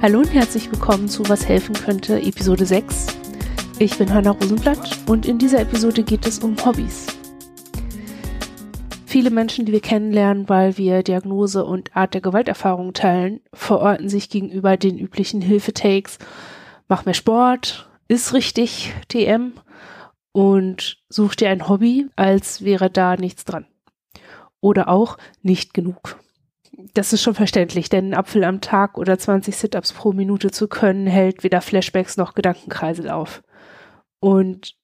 Hallo 0.00 0.20
und 0.20 0.32
herzlich 0.32 0.70
willkommen 0.70 1.08
zu 1.08 1.28
Was 1.28 1.48
helfen 1.48 1.74
könnte, 1.74 2.22
Episode 2.22 2.64
6. 2.64 3.08
Ich 3.80 3.98
bin 3.98 4.14
Hanna 4.14 4.30
Rosenblatt 4.30 4.96
und 5.08 5.26
in 5.26 5.38
dieser 5.38 5.58
Episode 5.58 6.04
geht 6.04 6.24
es 6.24 6.38
um 6.38 6.54
Hobbys. 6.64 7.08
Viele 9.06 9.30
Menschen, 9.30 9.66
die 9.66 9.72
wir 9.72 9.80
kennenlernen, 9.80 10.48
weil 10.48 10.78
wir 10.78 11.02
Diagnose 11.02 11.64
und 11.64 11.96
Art 11.96 12.14
der 12.14 12.20
Gewalterfahrung 12.20 12.92
teilen, 12.92 13.40
verorten 13.52 14.08
sich 14.08 14.30
gegenüber 14.30 14.76
den 14.76 15.00
üblichen 15.00 15.40
Hilfetakes. 15.40 16.18
Mach 16.86 17.04
mehr 17.04 17.14
Sport, 17.14 17.90
ist 18.06 18.32
richtig, 18.34 18.94
TM 19.08 19.54
und 20.30 21.02
such 21.08 21.34
dir 21.34 21.50
ein 21.50 21.68
Hobby, 21.68 22.06
als 22.14 22.62
wäre 22.62 22.88
da 22.88 23.16
nichts 23.16 23.44
dran. 23.44 23.66
Oder 24.60 24.90
auch 24.90 25.18
nicht 25.42 25.74
genug 25.74 26.20
das 26.94 27.12
ist 27.12 27.22
schon 27.22 27.34
verständlich, 27.34 27.88
denn 27.88 28.06
einen 28.06 28.14
Apfel 28.14 28.44
am 28.44 28.60
Tag 28.60 28.98
oder 28.98 29.18
20 29.18 29.56
Sit-ups 29.56 29.92
pro 29.92 30.12
Minute 30.12 30.50
zu 30.50 30.68
können, 30.68 31.06
hält 31.06 31.42
weder 31.42 31.60
Flashbacks 31.60 32.16
noch 32.16 32.34
Gedankenkreisel 32.34 33.10
auf. 33.10 33.42
Und 34.20 34.76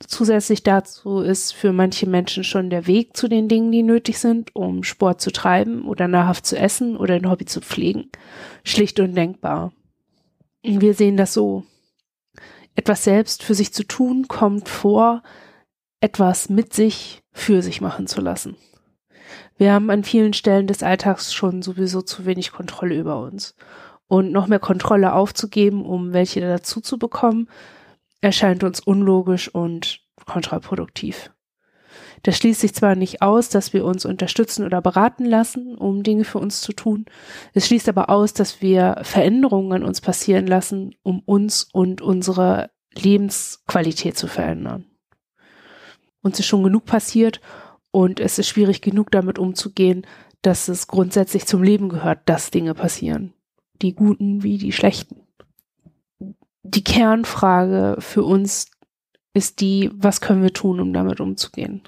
zusätzlich 0.00 0.64
dazu 0.64 1.20
ist 1.20 1.52
für 1.52 1.72
manche 1.72 2.08
Menschen 2.08 2.42
schon 2.42 2.70
der 2.70 2.88
Weg 2.88 3.16
zu 3.16 3.28
den 3.28 3.48
Dingen, 3.48 3.70
die 3.70 3.84
nötig 3.84 4.18
sind, 4.18 4.54
um 4.56 4.82
Sport 4.82 5.20
zu 5.20 5.30
treiben 5.30 5.84
oder 5.84 6.08
nahrhaft 6.08 6.44
zu 6.44 6.58
essen 6.58 6.96
oder 6.96 7.14
ein 7.14 7.30
Hobby 7.30 7.44
zu 7.44 7.60
pflegen, 7.60 8.10
schlicht 8.64 8.98
undenkbar. 8.98 9.72
Wir 10.64 10.94
sehen 10.94 11.16
das 11.16 11.32
so. 11.32 11.64
Etwas 12.74 13.04
selbst 13.04 13.44
für 13.44 13.54
sich 13.54 13.72
zu 13.72 13.84
tun 13.84 14.26
kommt 14.26 14.68
vor, 14.68 15.22
etwas 16.00 16.48
mit 16.48 16.72
sich 16.72 17.22
für 17.32 17.62
sich 17.62 17.80
machen 17.80 18.08
zu 18.08 18.20
lassen. 18.20 18.56
Wir 19.56 19.72
haben 19.72 19.90
an 19.90 20.04
vielen 20.04 20.32
Stellen 20.32 20.66
des 20.66 20.82
Alltags 20.82 21.32
schon 21.32 21.62
sowieso 21.62 22.02
zu 22.02 22.24
wenig 22.26 22.52
Kontrolle 22.52 22.96
über 22.96 23.20
uns. 23.20 23.54
Und 24.08 24.32
noch 24.32 24.46
mehr 24.46 24.58
Kontrolle 24.58 25.14
aufzugeben, 25.14 25.86
um 25.86 26.12
welche 26.12 26.40
dazu 26.40 26.80
zu 26.80 26.98
bekommen, 26.98 27.48
erscheint 28.20 28.62
uns 28.64 28.80
unlogisch 28.80 29.48
und 29.48 30.00
kontraproduktiv. 30.26 31.30
Das 32.22 32.36
schließt 32.36 32.60
sich 32.60 32.74
zwar 32.74 32.94
nicht 32.94 33.20
aus, 33.20 33.48
dass 33.48 33.72
wir 33.72 33.84
uns 33.84 34.04
unterstützen 34.04 34.64
oder 34.64 34.80
beraten 34.80 35.24
lassen, 35.24 35.76
um 35.76 36.02
Dinge 36.02 36.24
für 36.24 36.38
uns 36.38 36.60
zu 36.60 36.72
tun. 36.72 37.06
Es 37.52 37.66
schließt 37.66 37.88
aber 37.88 38.10
aus, 38.10 38.32
dass 38.32 38.62
wir 38.62 39.00
Veränderungen 39.02 39.72
an 39.72 39.84
uns 39.84 40.00
passieren 40.00 40.46
lassen, 40.46 40.94
um 41.02 41.20
uns 41.20 41.68
und 41.72 42.00
unsere 42.00 42.70
Lebensqualität 42.94 44.16
zu 44.16 44.28
verändern. 44.28 44.84
Uns 46.22 46.38
ist 46.38 46.46
schon 46.46 46.62
genug 46.62 46.84
passiert 46.84 47.40
und 47.92 48.18
es 48.18 48.38
ist 48.38 48.48
schwierig 48.48 48.80
genug 48.80 49.12
damit 49.12 49.38
umzugehen, 49.38 50.04
dass 50.40 50.66
es 50.66 50.88
grundsätzlich 50.88 51.46
zum 51.46 51.62
Leben 51.62 51.88
gehört, 51.88 52.20
dass 52.24 52.50
Dinge 52.50 52.74
passieren. 52.74 53.32
Die 53.80 53.94
guten 53.94 54.42
wie 54.42 54.58
die 54.58 54.72
schlechten. 54.72 55.20
Die 56.64 56.82
Kernfrage 56.82 57.96
für 58.00 58.24
uns 58.24 58.70
ist 59.34 59.60
die, 59.60 59.90
was 59.94 60.20
können 60.20 60.42
wir 60.42 60.52
tun, 60.52 60.80
um 60.80 60.92
damit 60.92 61.20
umzugehen? 61.20 61.82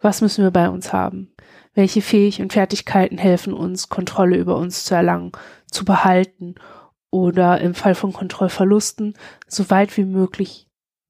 Was 0.00 0.20
müssen 0.20 0.44
wir 0.44 0.50
bei 0.50 0.68
uns 0.68 0.92
haben? 0.92 1.32
Welche 1.74 2.02
Fähigkeiten 2.02 2.42
und 2.44 2.52
Fertigkeiten 2.52 3.18
helfen 3.18 3.52
uns, 3.52 3.88
Kontrolle 3.88 4.36
über 4.36 4.56
uns 4.56 4.84
zu 4.84 4.94
erlangen, 4.94 5.32
zu 5.70 5.84
behalten 5.84 6.54
oder 7.10 7.60
im 7.60 7.74
Fall 7.74 7.94
von 7.94 8.12
Kontrollverlusten 8.12 9.14
so 9.46 9.68
weit 9.70 9.96
wie 9.96 10.04
möglich 10.04 10.68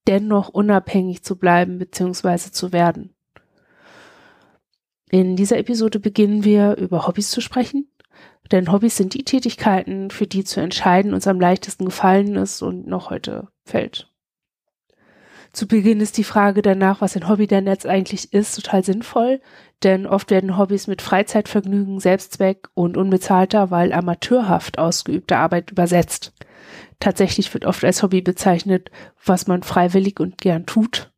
dennoch 0.09 0.49
unabhängig 0.49 1.23
zu 1.23 1.37
bleiben 1.37 1.79
bzw. 1.79 2.51
zu 2.51 2.73
werden? 2.73 3.16
In 5.11 5.37
dieser 5.37 5.59
Episode 5.59 6.01
beginnen 6.01 6.45
wir 6.45 6.77
über 6.77 7.07
Hobbys 7.07 7.31
zu 7.31 7.41
sprechen, 7.41 7.89
denn 8.51 8.73
Hobbys 8.73 8.97
sind 8.97 9.15
die 9.15 9.25
Tätigkeiten, 9.25 10.11
für 10.11 10.27
die 10.27 10.45
zu 10.45 10.61
entscheiden 10.61 11.15
uns 11.15 11.27
am 11.27 11.41
leichtesten 11.41 11.85
gefallen 11.85 12.35
ist 12.37 12.63
und 12.63 12.87
noch 12.87 13.11
heute 13.11 13.49
fällt. 13.65 14.11
Zu 15.53 15.67
Beginn 15.67 16.01
ist 16.01 16.19
die 16.19 16.25
Frage 16.25 16.61
danach, 16.61 17.01
was 17.01 17.17
ein 17.17 17.29
Hobby 17.29 17.47
denn 17.47 17.67
jetzt 17.67 17.87
eigentlich 17.87 18.35
ist, 18.35 18.57
total 18.57 18.85
sinnvoll, 18.85 19.41
denn 19.83 20.07
oft 20.07 20.31
werden 20.31 20.59
Hobbys 20.59 20.87
mit 20.87 21.01
Freizeitvergnügen, 21.01 21.99
Selbstzweck 21.99 22.69
und 22.75 22.97
unbezahlter, 22.97 23.71
weil 23.71 23.93
amateurhaft 23.93 24.79
ausgeübter 24.79 25.39
Arbeit 25.39 25.71
übersetzt. 25.71 26.35
Tatsächlich 27.01 27.55
wird 27.55 27.65
oft 27.65 27.85
als 27.85 28.03
Hobby 28.03 28.21
bezeichnet, 28.21 28.91
was 29.25 29.47
man 29.47 29.63
freiwillig 29.63 30.21
und 30.21 30.39
gern 30.39 30.67
tut, 30.67 31.11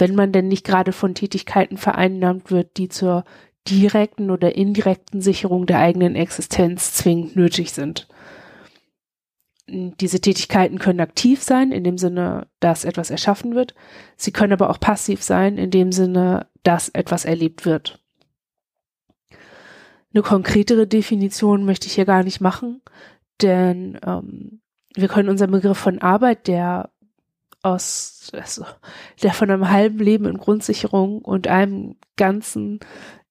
wenn 0.00 0.14
man 0.14 0.32
denn 0.32 0.48
nicht 0.48 0.64
gerade 0.64 0.92
von 0.92 1.14
Tätigkeiten 1.14 1.76
vereinnahmt 1.76 2.50
wird, 2.50 2.76
die 2.78 2.88
zur 2.88 3.24
direkten 3.68 4.30
oder 4.30 4.56
indirekten 4.56 5.20
Sicherung 5.20 5.66
der 5.66 5.78
eigenen 5.78 6.16
Existenz 6.16 6.94
zwingend 6.94 7.36
nötig 7.36 7.72
sind. 7.72 8.08
Diese 9.68 10.20
Tätigkeiten 10.20 10.78
können 10.78 11.00
aktiv 11.00 11.42
sein, 11.42 11.70
in 11.70 11.84
dem 11.84 11.96
Sinne, 11.96 12.48
dass 12.58 12.84
etwas 12.84 13.10
erschaffen 13.10 13.54
wird. 13.54 13.74
Sie 14.16 14.32
können 14.32 14.52
aber 14.52 14.70
auch 14.70 14.80
passiv 14.80 15.22
sein, 15.22 15.58
in 15.58 15.70
dem 15.70 15.92
Sinne, 15.92 16.48
dass 16.64 16.88
etwas 16.88 17.24
erlebt 17.24 17.64
wird. 17.64 18.02
Eine 20.12 20.22
konkretere 20.22 20.88
Definition 20.88 21.64
möchte 21.64 21.86
ich 21.86 21.94
hier 21.94 22.04
gar 22.04 22.24
nicht 22.24 22.40
machen, 22.40 22.82
denn 23.42 24.00
ähm, 24.04 24.60
wir 24.96 25.06
können 25.06 25.28
unseren 25.28 25.52
Begriff 25.52 25.78
von 25.78 26.00
Arbeit, 26.00 26.48
der 26.48 26.90
aus, 27.62 28.30
also, 28.32 28.64
der 29.22 29.32
von 29.32 29.50
einem 29.50 29.70
halben 29.70 29.98
Leben 29.98 30.26
in 30.26 30.38
Grundsicherung 30.38 31.20
und 31.22 31.46
einem 31.46 31.96
ganzen 32.16 32.80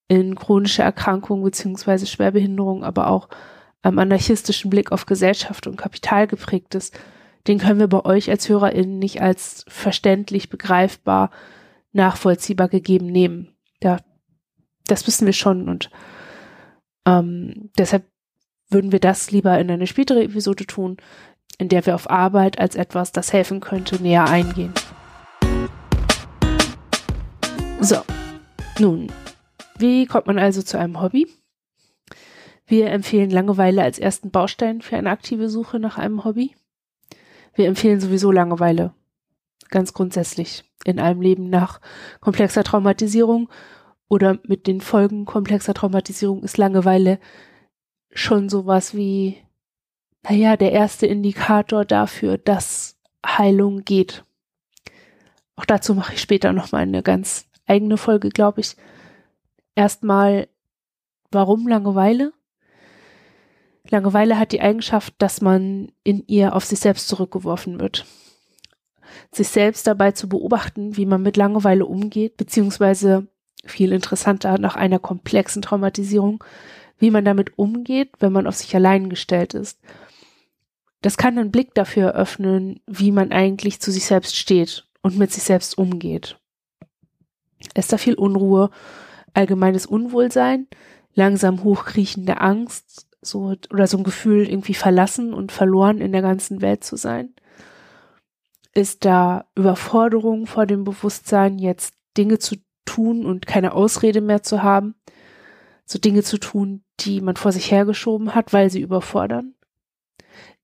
in 0.07 0.35
chronische 0.35 0.81
Erkrankung 0.81 1.43
beziehungsweise 1.43 2.07
Schwerbehinderung, 2.07 2.83
aber 2.83 3.07
auch 3.07 3.29
am 3.81 3.99
anarchistischen 3.99 4.69
Blick 4.69 4.91
auf 4.91 5.05
Gesellschaft 5.05 5.67
und 5.67 5.77
Kapital 5.77 6.27
geprägt 6.27 6.75
ist, 6.75 6.99
den 7.47 7.59
können 7.59 7.79
wir 7.79 7.87
bei 7.87 8.03
euch 8.03 8.29
als 8.29 8.49
HörerInnen 8.49 8.99
nicht 8.99 9.21
als 9.21 9.65
verständlich, 9.67 10.49
begreifbar, 10.49 11.31
nachvollziehbar 11.93 12.67
gegeben 12.67 13.07
nehmen. 13.07 13.55
Ja, 13.81 13.97
das 14.85 15.07
wissen 15.07 15.25
wir 15.25 15.33
schon 15.33 15.69
und 15.69 15.89
ähm, 17.05 17.71
deshalb 17.77 18.05
würden 18.69 18.91
wir 18.91 18.99
das 18.99 19.31
lieber 19.31 19.57
in 19.59 19.71
eine 19.71 19.87
spätere 19.87 20.23
Episode 20.23 20.65
tun 20.65 20.97
in 21.57 21.69
der 21.69 21.85
wir 21.85 21.95
auf 21.95 22.09
Arbeit 22.09 22.59
als 22.59 22.75
etwas, 22.75 23.11
das 23.11 23.33
helfen 23.33 23.59
könnte, 23.59 24.01
näher 24.01 24.25
eingehen. 24.25 24.73
So, 27.81 27.97
nun, 28.79 29.11
wie 29.77 30.05
kommt 30.05 30.27
man 30.27 30.39
also 30.39 30.61
zu 30.61 30.77
einem 30.77 31.01
Hobby? 31.01 31.27
Wir 32.67 32.91
empfehlen 32.91 33.29
Langeweile 33.29 33.81
als 33.81 33.97
ersten 33.97 34.31
Baustein 34.31 34.81
für 34.81 34.97
eine 34.97 35.09
aktive 35.09 35.49
Suche 35.49 35.79
nach 35.79 35.97
einem 35.97 36.23
Hobby. 36.23 36.55
Wir 37.55 37.67
empfehlen 37.67 37.99
sowieso 37.99 38.31
Langeweile, 38.31 38.93
ganz 39.69 39.93
grundsätzlich, 39.93 40.63
in 40.85 40.99
einem 40.99 41.21
Leben 41.21 41.49
nach 41.49 41.81
komplexer 42.21 42.63
Traumatisierung 42.63 43.49
oder 44.07 44.39
mit 44.43 44.67
den 44.67 44.81
Folgen 44.81 45.25
komplexer 45.25 45.73
Traumatisierung 45.73 46.43
ist 46.43 46.57
Langeweile 46.57 47.19
schon 48.11 48.49
sowas 48.49 48.93
wie 48.93 49.37
naja, 50.23 50.57
der 50.57 50.71
erste 50.71 51.05
Indikator 51.05 51.85
dafür, 51.85 52.37
dass 52.37 52.97
Heilung 53.25 53.85
geht. 53.85 54.23
Auch 55.55 55.65
dazu 55.65 55.93
mache 55.93 56.13
ich 56.13 56.21
später 56.21 56.53
nochmal 56.53 56.83
eine 56.83 57.03
ganz 57.03 57.47
eigene 57.67 57.97
Folge, 57.97 58.29
glaube 58.29 58.61
ich. 58.61 58.75
Erstmal, 59.75 60.47
warum 61.31 61.67
Langeweile? 61.67 62.33
Langeweile 63.89 64.37
hat 64.37 64.51
die 64.51 64.61
Eigenschaft, 64.61 65.13
dass 65.17 65.41
man 65.41 65.91
in 66.03 66.23
ihr 66.27 66.55
auf 66.55 66.65
sich 66.65 66.79
selbst 66.79 67.07
zurückgeworfen 67.07 67.79
wird. 67.79 68.05
Sich 69.31 69.47
selbst 69.47 69.87
dabei 69.87 70.11
zu 70.11 70.29
beobachten, 70.29 70.95
wie 70.95 71.05
man 71.05 71.21
mit 71.21 71.37
Langeweile 71.37 71.85
umgeht, 71.85 72.37
beziehungsweise 72.37 73.27
viel 73.65 73.91
interessanter 73.91 74.59
nach 74.59 74.75
einer 74.75 74.99
komplexen 74.99 75.61
Traumatisierung, 75.61 76.43
wie 76.97 77.11
man 77.11 77.25
damit 77.25 77.57
umgeht, 77.57 78.11
wenn 78.19 78.31
man 78.31 78.47
auf 78.47 78.55
sich 78.55 78.75
allein 78.75 79.09
gestellt 79.09 79.53
ist 79.53 79.79
das 81.01 81.17
kann 81.17 81.37
einen 81.37 81.51
Blick 81.51 81.73
dafür 81.73 82.09
eröffnen, 82.09 82.81
wie 82.85 83.11
man 83.11 83.31
eigentlich 83.31 83.79
zu 83.79 83.91
sich 83.91 84.05
selbst 84.05 84.35
steht 84.35 84.87
und 85.01 85.17
mit 85.17 85.31
sich 85.31 85.43
selbst 85.43 85.77
umgeht. 85.77 86.37
Ist 87.73 87.93
da 87.93 87.97
viel 87.97 88.15
Unruhe, 88.15 88.69
allgemeines 89.33 89.85
Unwohlsein, 89.85 90.67
langsam 91.13 91.63
hochkriechende 91.63 92.41
Angst, 92.41 93.07
so, 93.21 93.55
oder 93.71 93.87
so 93.87 93.97
ein 93.97 94.03
Gefühl, 94.03 94.47
irgendwie 94.47 94.73
verlassen 94.73 95.33
und 95.33 95.51
verloren 95.51 95.99
in 95.99 96.11
der 96.11 96.21
ganzen 96.21 96.61
Welt 96.61 96.83
zu 96.83 96.95
sein? 96.95 97.33
Ist 98.73 99.05
da 99.05 99.45
Überforderung 99.55 100.47
vor 100.47 100.65
dem 100.65 100.83
Bewusstsein, 100.83 101.59
jetzt 101.59 101.95
Dinge 102.17 102.39
zu 102.39 102.57
tun 102.85 103.25
und 103.25 103.45
keine 103.47 103.73
Ausrede 103.73 104.21
mehr 104.21 104.43
zu 104.43 104.63
haben? 104.63 104.95
So 105.85 105.97
Dinge 105.97 106.23
zu 106.23 106.37
tun, 106.37 106.83
die 106.99 107.19
man 107.19 107.35
vor 107.35 107.51
sich 107.51 107.71
hergeschoben 107.71 108.35
hat, 108.35 108.53
weil 108.53 108.69
sie 108.69 108.81
überfordern? 108.81 109.55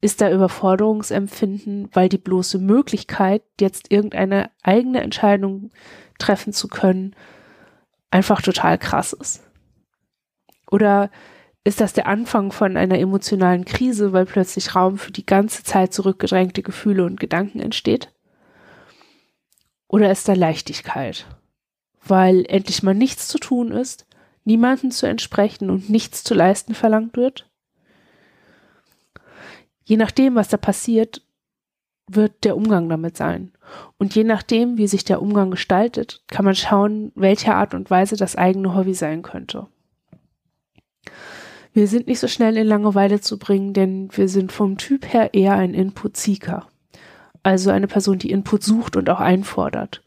Ist 0.01 0.21
da 0.21 0.31
Überforderungsempfinden, 0.31 1.89
weil 1.93 2.09
die 2.09 2.17
bloße 2.17 2.59
Möglichkeit, 2.59 3.43
jetzt 3.59 3.91
irgendeine 3.91 4.51
eigene 4.63 5.01
Entscheidung 5.01 5.71
treffen 6.19 6.53
zu 6.53 6.67
können, 6.67 7.15
einfach 8.11 8.41
total 8.41 8.77
krass 8.77 9.13
ist. 9.13 9.41
Oder 10.69 11.09
Ist 11.67 11.81
das 11.81 11.93
der 11.93 12.05
Anfang 12.05 12.51
von 12.51 12.77
einer 12.77 12.99
emotionalen 12.99 13.65
Krise, 13.65 14.13
weil 14.13 14.27
plötzlich 14.27 14.75
Raum 14.75 14.99
für 14.99 15.11
die 15.11 15.25
ganze 15.25 15.63
Zeit 15.63 15.93
zurückgedrängte 15.93 16.61
Gefühle 16.61 17.03
und 17.03 17.19
Gedanken 17.19 17.59
entsteht? 17.59 18.13
Oder 19.87 20.11
ist 20.11 20.27
da 20.27 20.33
Leichtigkeit, 20.33 21.25
weil 22.05 22.45
endlich 22.47 22.83
mal 22.83 22.93
nichts 22.93 23.27
zu 23.27 23.39
tun 23.39 23.71
ist, 23.71 24.05
niemanden 24.43 24.91
zu 24.91 25.07
entsprechen 25.07 25.71
und 25.71 25.89
nichts 25.89 26.23
zu 26.23 26.35
leisten 26.35 26.75
verlangt 26.75 27.17
wird? 27.17 27.49
Je 29.85 29.97
nachdem, 29.97 30.35
was 30.35 30.49
da 30.49 30.57
passiert, 30.57 31.21
wird 32.07 32.43
der 32.43 32.57
Umgang 32.57 32.89
damit 32.89 33.17
sein. 33.17 33.51
Und 33.97 34.13
je 34.15 34.23
nachdem, 34.23 34.77
wie 34.77 34.87
sich 34.87 35.03
der 35.03 35.21
Umgang 35.21 35.51
gestaltet, 35.51 36.23
kann 36.27 36.45
man 36.45 36.55
schauen, 36.55 37.11
welche 37.15 37.55
Art 37.55 37.73
und 37.73 37.89
Weise 37.89 38.15
das 38.15 38.35
eigene 38.35 38.75
Hobby 38.75 38.93
sein 38.93 39.21
könnte. 39.21 39.67
Wir 41.73 41.87
sind 41.87 42.07
nicht 42.07 42.19
so 42.19 42.27
schnell 42.27 42.57
in 42.57 42.67
Langeweile 42.67 43.21
zu 43.21 43.37
bringen, 43.37 43.73
denn 43.73 44.09
wir 44.11 44.29
sind 44.29 44.51
vom 44.51 44.77
Typ 44.77 45.11
her 45.11 45.33
eher 45.33 45.53
ein 45.53 45.73
Input-Seeker. 45.73 46.67
Also 47.43 47.69
eine 47.69 47.87
Person, 47.87 48.17
die 48.17 48.31
Input 48.31 48.63
sucht 48.63 48.95
und 48.95 49.09
auch 49.09 49.19
einfordert. 49.19 50.01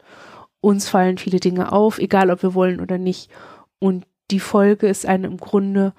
Uns 0.61 0.89
fallen 0.89 1.19
viele 1.19 1.41
Dinge 1.41 1.71
auf, 1.71 1.99
egal 1.99 2.31
ob 2.31 2.43
wir 2.43 2.55
wollen 2.55 2.81
oder 2.81 2.99
nicht. 2.99 3.31
Und 3.79 4.07
die 4.31 4.41
Folge 4.41 4.89
ist 4.89 5.07
eine 5.07 5.27
im 5.27 5.37
Grunde 5.37 5.93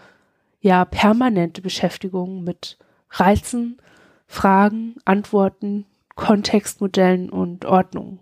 ja 0.59 0.83
permanente 0.85 1.61
Beschäftigung 1.61 2.43
mit 2.43 2.77
Reizen, 3.09 3.81
Fragen, 4.27 4.95
Antworten, 5.05 5.85
Kontextmodellen 6.15 7.29
und 7.29 7.65
Ordnungen. 7.65 8.19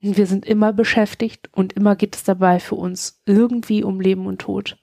Wir 0.00 0.26
sind 0.26 0.44
immer 0.44 0.72
beschäftigt 0.72 1.48
und 1.52 1.72
immer 1.72 1.96
geht 1.96 2.16
es 2.16 2.24
dabei 2.24 2.60
für 2.60 2.74
uns 2.74 3.22
irgendwie 3.24 3.82
um 3.82 4.00
Leben 4.00 4.26
und 4.26 4.40
Tod. 4.40 4.76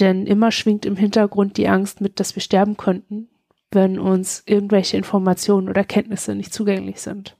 Denn 0.00 0.26
immer 0.26 0.50
schwingt 0.50 0.84
im 0.84 0.96
Hintergrund 0.96 1.56
die 1.56 1.68
Angst 1.68 2.00
mit, 2.00 2.18
dass 2.18 2.34
wir 2.34 2.42
sterben 2.42 2.76
könnten, 2.76 3.28
wenn 3.70 3.98
uns 3.98 4.42
irgendwelche 4.46 4.96
Informationen 4.96 5.68
oder 5.68 5.84
Kenntnisse 5.84 6.34
nicht 6.34 6.52
zugänglich 6.52 7.00
sind. 7.00 7.36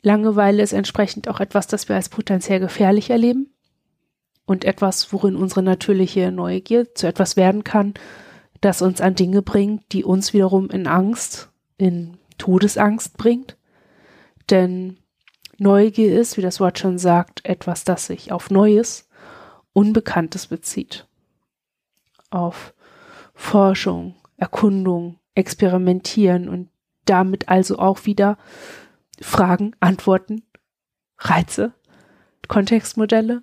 Langeweile 0.00 0.62
ist 0.62 0.72
entsprechend 0.72 1.28
auch 1.28 1.40
etwas, 1.40 1.66
das 1.66 1.88
wir 1.88 1.96
als 1.96 2.08
potenziell 2.08 2.60
gefährlich 2.60 3.10
erleben 3.10 3.52
und 4.46 4.64
etwas, 4.64 5.12
worin 5.12 5.36
unsere 5.36 5.62
natürliche 5.62 6.30
Neugier 6.30 6.94
zu 6.94 7.06
etwas 7.06 7.36
werden 7.36 7.64
kann, 7.64 7.94
das 8.60 8.82
uns 8.82 9.00
an 9.00 9.14
Dinge 9.14 9.42
bringt, 9.42 9.92
die 9.92 10.04
uns 10.04 10.32
wiederum 10.32 10.70
in 10.70 10.86
Angst, 10.86 11.50
in 11.76 12.18
Todesangst 12.38 13.16
bringt. 13.16 13.56
Denn 14.50 14.98
Neugier 15.58 16.18
ist, 16.18 16.36
wie 16.36 16.42
das 16.42 16.60
Wort 16.60 16.78
schon 16.78 16.98
sagt, 16.98 17.44
etwas, 17.44 17.84
das 17.84 18.06
sich 18.06 18.32
auf 18.32 18.50
Neues 18.50 19.08
Unbekanntes 19.72 20.46
bezieht. 20.46 21.06
Auf 22.30 22.74
Forschung, 23.34 24.16
Erkundung, 24.36 25.18
Experimentieren 25.34 26.48
und 26.48 26.68
damit 27.04 27.48
also 27.48 27.78
auch 27.78 28.06
wieder 28.06 28.38
Fragen, 29.20 29.76
Antworten, 29.78 30.42
Reize, 31.18 31.72
Kontextmodelle 32.48 33.42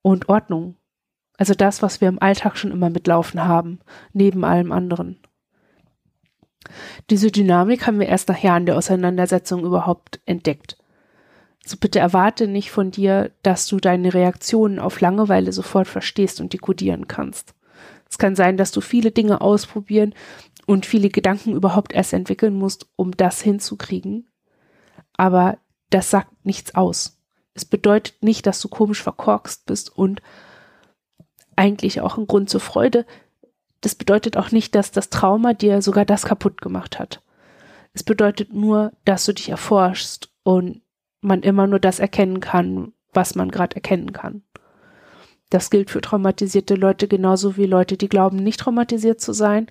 und 0.00 0.28
Ordnung. 0.28 0.76
Also 1.36 1.54
das, 1.54 1.82
was 1.82 2.00
wir 2.00 2.08
im 2.08 2.22
Alltag 2.22 2.56
schon 2.56 2.70
immer 2.70 2.90
mitlaufen 2.90 3.44
haben, 3.44 3.80
neben 4.12 4.44
allem 4.44 4.72
anderen. 4.72 5.18
Diese 7.10 7.30
Dynamik 7.30 7.86
haben 7.86 7.98
wir 7.98 8.06
erst 8.06 8.28
nach 8.28 8.38
Jahren 8.38 8.66
der 8.66 8.76
Auseinandersetzung 8.76 9.64
überhaupt 9.64 10.20
entdeckt. 10.26 10.78
So 11.66 11.76
bitte 11.76 11.98
erwarte 11.98 12.46
nicht 12.46 12.70
von 12.70 12.90
dir, 12.90 13.32
dass 13.42 13.66
du 13.66 13.78
deine 13.78 14.12
Reaktionen 14.14 14.78
auf 14.78 15.00
Langeweile 15.00 15.52
sofort 15.52 15.88
verstehst 15.88 16.40
und 16.40 16.52
dekodieren 16.52 17.08
kannst. 17.08 17.54
Es 18.08 18.18
kann 18.18 18.36
sein, 18.36 18.56
dass 18.56 18.70
du 18.70 18.80
viele 18.80 19.10
Dinge 19.10 19.40
ausprobieren 19.40 20.14
und 20.66 20.86
viele 20.86 21.08
Gedanken 21.08 21.52
überhaupt 21.52 21.92
erst 21.92 22.12
entwickeln 22.12 22.54
musst, 22.54 22.86
um 22.96 23.16
das 23.16 23.40
hinzukriegen. 23.40 24.28
Aber 25.16 25.58
das 25.90 26.10
sagt 26.10 26.44
nichts 26.44 26.74
aus. 26.74 27.18
Es 27.54 27.64
bedeutet 27.64 28.22
nicht, 28.22 28.46
dass 28.46 28.60
du 28.60 28.68
komisch 28.68 29.02
verkorkst 29.02 29.66
bist 29.66 29.96
und 29.96 30.20
eigentlich 31.56 32.00
auch 32.00 32.18
ein 32.18 32.26
Grund 32.26 32.50
zur 32.50 32.60
Freude. 32.60 33.06
Das 33.80 33.94
bedeutet 33.94 34.36
auch 34.36 34.50
nicht, 34.50 34.74
dass 34.74 34.90
das 34.90 35.10
Trauma 35.10 35.52
dir 35.52 35.82
sogar 35.82 36.04
das 36.04 36.24
kaputt 36.24 36.60
gemacht 36.60 36.98
hat. 36.98 37.22
Es 37.92 38.02
bedeutet 38.02 38.52
nur, 38.52 38.92
dass 39.04 39.24
du 39.24 39.32
dich 39.32 39.50
erforschst 39.50 40.30
und 40.42 40.82
man 41.20 41.42
immer 41.42 41.66
nur 41.66 41.78
das 41.78 42.00
erkennen 42.00 42.40
kann, 42.40 42.92
was 43.12 43.34
man 43.34 43.50
gerade 43.50 43.76
erkennen 43.76 44.12
kann. 44.12 44.42
Das 45.50 45.70
gilt 45.70 45.90
für 45.90 46.00
traumatisierte 46.00 46.74
Leute 46.74 47.06
genauso 47.06 47.56
wie 47.56 47.66
Leute, 47.66 47.96
die 47.96 48.08
glauben, 48.08 48.38
nicht 48.38 48.60
traumatisiert 48.60 49.20
zu 49.20 49.32
sein 49.32 49.68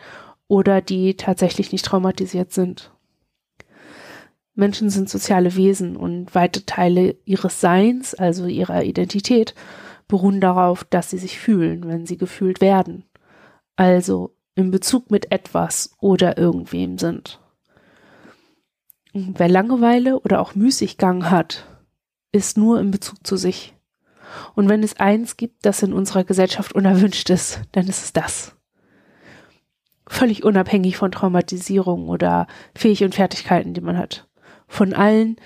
oder 0.48 0.82
die 0.82 1.18
tatsächlich 1.18 1.72
nicht 1.72 1.86
traumatisiert 1.86 2.54
sind. 2.54 2.92
Menschen 4.56 4.90
sind 4.90 5.10
soziale 5.10 5.56
Wesen 5.56 5.98
und 5.98 6.34
weite 6.36 6.66
Teile 6.66 7.16
ihres 7.26 7.60
Seins, 7.60 8.14
also 8.14 8.46
ihrer 8.46 8.84
Identität, 8.84 9.56
beruhen 10.14 10.40
darauf, 10.40 10.84
dass 10.84 11.10
sie 11.10 11.18
sich 11.18 11.40
fühlen, 11.40 11.88
wenn 11.88 12.06
sie 12.06 12.18
gefühlt 12.18 12.62
werden. 12.62 13.04
Also 13.76 14.36
in 14.54 14.70
Bezug 14.70 15.10
mit 15.10 15.32
etwas 15.32 15.96
oder 16.00 16.38
irgendwem 16.38 17.00
sind. 17.00 17.40
Wer 19.12 19.50
Langeweile 19.50 20.20
oder 20.20 20.40
auch 20.40 20.54
Müßiggang 20.54 21.32
hat, 21.32 21.66
ist 22.32 22.60
nur 22.60 22.80
in 22.80 22.92
Bezug 22.92 23.26
zu 23.26 23.38
sich. 23.38 23.74
Und 24.54 24.70
wenn 24.70 24.84
es 24.84 25.00
eins 25.00 25.36
gibt, 25.36 25.66
das 25.66 25.82
in 25.82 25.94
unserer 25.94 26.24
Gesellschaft 26.24 26.74
unerwünscht 26.74 27.32
ist, 27.32 27.62
dann 27.72 27.88
ist 27.88 28.04
es 28.04 28.14
das. 28.14 28.56
Völlig 30.06 30.44
unabhängig 30.44 30.96
von 30.96 31.12
Traumatisierung 31.12 32.08
oder 32.08 32.46
Fähig 32.76 33.04
und 33.04 33.16
Fertigkeiten, 33.16 33.74
die 33.74 33.82
man 33.82 33.98
hat. 33.98 34.28
Von 34.68 34.94
allen 34.94 35.38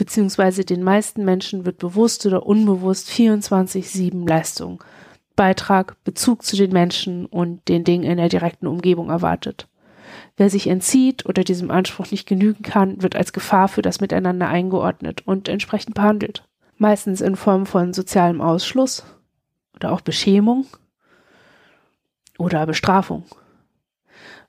beziehungsweise 0.00 0.64
den 0.64 0.82
meisten 0.82 1.26
Menschen 1.26 1.66
wird 1.66 1.76
bewusst 1.76 2.24
oder 2.24 2.46
unbewusst 2.46 3.10
24-7 3.10 4.26
Leistung, 4.26 4.82
Beitrag, 5.36 6.02
Bezug 6.04 6.42
zu 6.42 6.56
den 6.56 6.72
Menschen 6.72 7.26
und 7.26 7.68
den 7.68 7.84
Dingen 7.84 8.04
in 8.04 8.16
der 8.16 8.30
direkten 8.30 8.66
Umgebung 8.66 9.10
erwartet. 9.10 9.68
Wer 10.38 10.48
sich 10.48 10.68
entzieht 10.68 11.26
oder 11.26 11.44
diesem 11.44 11.70
Anspruch 11.70 12.10
nicht 12.10 12.26
genügen 12.26 12.62
kann, 12.62 13.02
wird 13.02 13.14
als 13.14 13.34
Gefahr 13.34 13.68
für 13.68 13.82
das 13.82 14.00
Miteinander 14.00 14.48
eingeordnet 14.48 15.26
und 15.26 15.50
entsprechend 15.50 15.94
behandelt. 15.94 16.48
Meistens 16.78 17.20
in 17.20 17.36
Form 17.36 17.66
von 17.66 17.92
sozialem 17.92 18.40
Ausschluss 18.40 19.04
oder 19.74 19.92
auch 19.92 20.00
Beschämung 20.00 20.64
oder 22.38 22.64
Bestrafung. 22.64 23.24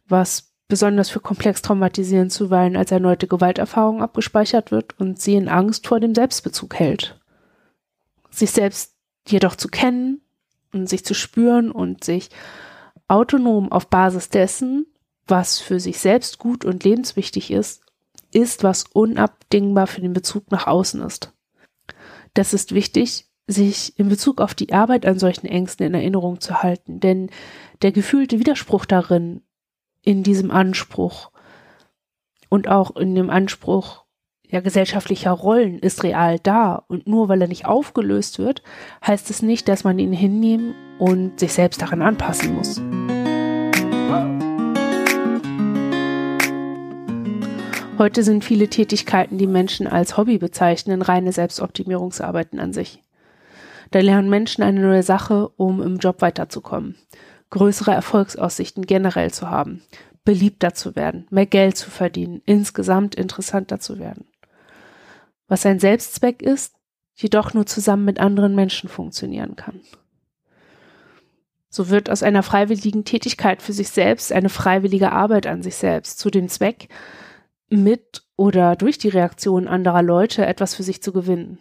Was 0.08 0.51
besonders 0.72 1.10
für 1.10 1.20
komplex 1.20 1.62
traumatisierend 1.62 2.32
zuweilen 2.32 2.78
als 2.78 2.92
erneute 2.92 3.28
Gewalterfahrung 3.28 4.02
abgespeichert 4.02 4.72
wird 4.72 4.98
und 5.02 5.22
sie 5.22 5.36
in 5.36 5.50
Angst 5.50 5.86
vor 5.86 6.00
dem 6.00 6.16
Selbstbezug 6.16 6.76
hält. 6.76 7.20
Sich 8.30 8.52
selbst 8.52 8.96
jedoch 9.28 9.58
zu 9.58 9.68
kennen 9.68 10.22
und 10.72 10.88
sich 10.88 11.04
zu 11.04 11.14
spüren 11.14 11.72
und 11.72 12.06
sich 12.06 12.30
autonom 13.10 13.70
auf 13.70 13.90
Basis 13.90 14.30
dessen, 14.30 14.86
was 15.28 15.60
für 15.60 15.82
sich 15.82 16.00
selbst 16.00 16.38
gut 16.38 16.64
und 16.64 16.86
lebenswichtig 16.86 17.52
ist, 17.52 17.84
ist, 18.32 18.64
was 18.64 18.86
unabdingbar 18.94 19.88
für 19.88 20.00
den 20.00 20.14
Bezug 20.14 20.52
nach 20.52 20.68
außen 20.68 21.02
ist. 21.02 21.34
Das 22.34 22.54
ist 22.54 22.74
wichtig, 22.74 23.26
sich 23.46 24.00
in 24.00 24.08
Bezug 24.08 24.40
auf 24.40 24.54
die 24.54 24.72
Arbeit 24.72 25.06
an 25.06 25.20
solchen 25.20 25.48
Ängsten 25.48 25.86
in 25.86 25.96
Erinnerung 25.96 26.40
zu 26.40 26.64
halten, 26.64 27.02
denn 27.02 27.30
der 27.82 27.92
gefühlte 27.92 28.40
Widerspruch 28.40 28.86
darin, 28.86 29.42
in 30.04 30.24
diesem 30.24 30.52
Anspruch 30.52 31.32
und 32.50 32.68
auch 32.68 32.96
in 32.96 33.16
dem 33.16 33.30
Anspruch 33.30 34.06
ja, 34.52 34.60
gesellschaftlicher 34.60 35.32
Rollen 35.32 35.80
ist 35.80 36.04
real 36.04 36.38
da 36.38 36.84
und 36.88 37.08
nur 37.08 37.30
weil 37.30 37.42
er 37.42 37.48
nicht 37.48 37.66
aufgelöst 37.66 38.38
wird, 38.38 38.62
heißt 39.06 39.30
es 39.30 39.42
nicht, 39.42 39.68
dass 39.70 39.86
man 39.86 39.98
ihn 39.98 40.12
hinnehmen 40.12 40.76
und 41.00 41.40
sich 41.40 41.54
selbst 41.54 41.82
daran 41.82 42.02
anpassen 42.02 42.56
muss. 42.56 42.82
Heute 47.98 48.24
sind 48.24 48.44
viele 48.44 48.68
Tätigkeiten, 48.68 49.38
die 49.38 49.48
Menschen 49.48 49.88
als 49.88 50.18
Hobby 50.18 50.38
bezeichnen, 50.38 51.02
reine 51.02 51.32
Selbstoptimierungsarbeiten 51.32 52.60
an 52.60 52.74
sich. 52.74 53.04
Da 53.92 54.00
lernen 54.00 54.30
Menschen 54.30 54.64
eine 54.64 54.82
neue 54.82 55.04
Sache, 55.04 55.50
um 55.56 55.82
im 55.82 55.98
Job 55.98 56.22
weiterzukommen, 56.22 56.96
größere 57.52 57.92
Erfolgsaussichten 57.92 58.86
generell 58.86 59.32
zu 59.32 59.50
haben, 59.50 59.84
beliebter 60.26 60.74
zu 60.74 60.96
werden, 60.96 61.28
mehr 61.30 61.46
Geld 61.46 61.78
zu 61.78 61.92
verdienen, 61.92 62.42
insgesamt 62.46 63.16
interessanter 63.16 63.80
zu 63.80 64.00
werden. 64.00 64.26
Was 65.48 65.66
ein 65.66 65.80
Selbstzweck 65.80 66.42
ist, 66.42 66.76
jedoch 67.14 67.54
nur 67.54 67.66
zusammen 67.66 68.06
mit 68.06 68.20
anderen 68.20 68.56
Menschen 68.56 68.90
funktionieren 68.90 69.56
kann. 69.56 69.82
So 71.70 71.90
wird 71.90 72.10
aus 72.10 72.24
einer 72.24 72.44
freiwilligen 72.44 73.06
Tätigkeit 73.06 73.62
für 73.62 73.74
sich 73.74 73.90
selbst 73.90 74.32
eine 74.34 74.50
freiwillige 74.50 75.12
Arbeit 75.12 75.48
an 75.48 75.62
sich 75.62 75.76
selbst 75.76 76.20
zu 76.20 76.30
dem 76.30 76.50
Zweck, 76.50 76.90
mit 77.70 78.24
oder 78.36 78.76
durch 78.76 78.98
die 78.98 79.10
Reaktion 79.10 79.68
anderer 79.68 80.02
Leute 80.02 80.46
etwas 80.46 80.76
für 80.76 80.84
sich 80.84 81.02
zu 81.02 81.14
gewinnen. 81.14 81.60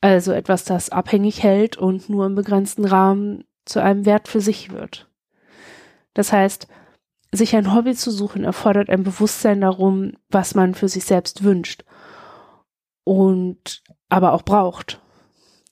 Also 0.00 0.32
etwas, 0.32 0.64
das 0.64 0.90
abhängig 0.90 1.42
hält 1.42 1.76
und 1.76 2.08
nur 2.08 2.26
im 2.26 2.34
begrenzten 2.34 2.84
Rahmen 2.84 3.44
zu 3.66 3.82
einem 3.82 4.06
Wert 4.06 4.28
für 4.28 4.40
sich 4.40 4.70
wird. 4.70 5.08
Das 6.14 6.32
heißt, 6.32 6.66
sich 7.32 7.54
ein 7.54 7.74
Hobby 7.74 7.94
zu 7.94 8.10
suchen 8.10 8.44
erfordert 8.44 8.88
ein 8.88 9.02
Bewusstsein 9.02 9.60
darum, 9.60 10.14
was 10.30 10.54
man 10.54 10.74
für 10.74 10.88
sich 10.88 11.04
selbst 11.04 11.44
wünscht 11.44 11.84
und 13.04 13.82
aber 14.08 14.32
auch 14.32 14.42
braucht. 14.42 15.00